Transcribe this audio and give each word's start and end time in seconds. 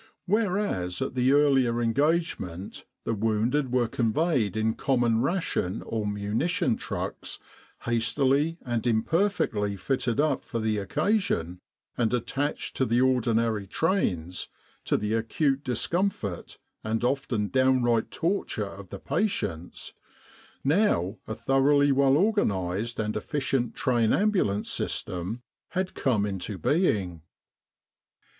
Whereas 0.25 0.99
at 1.03 1.13
the 1.13 1.31
earlier 1.31 1.79
engagement 1.79 2.85
the 3.03 3.13
wounded 3.13 3.71
were 3.71 3.87
conveyed 3.87 4.57
in 4.57 4.73
common 4.73 5.21
ration 5.21 5.83
or 5.83 6.07
munition 6.07 6.75
trucks 6.75 7.37
hastily 7.83 8.57
and 8.65 8.87
imperfectly 8.87 9.77
fitted 9.77 10.19
up 10.19 10.43
for 10.43 10.57
the 10.59 10.79
occasion, 10.79 11.59
and 11.99 12.15
attached 12.15 12.75
to 12.77 12.85
the 12.87 12.99
ordinary 12.99 13.67
trains, 13.67 14.49
to 14.85 14.97
the 14.97 15.13
acute 15.13 15.63
discom 15.63 16.11
fort, 16.11 16.57
and 16.83 17.03
often 17.03 17.49
downright 17.49 18.09
torture 18.09 18.65
of 18.65 18.89
the 18.89 18.97
patients, 18.97 19.93
now 20.63 21.19
a 21.27 21.35
thoroughly 21.35 21.91
well 21.91 22.17
organised 22.17 22.99
and 22.99 23.15
efficient 23.15 23.75
train 23.75 24.09
ambu 24.09 24.43
lance 24.47 24.67
system 24.71 25.43
had 25.69 25.93
come 25.93 26.25
into 26.25 26.57
being. 26.57 27.21